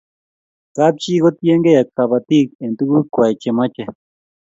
[0.75, 3.85] Kapchii kotiegei kabatik eng' tuguk kwai che mache